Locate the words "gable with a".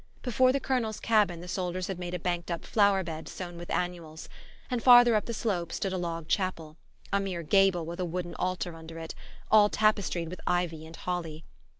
7.43-8.05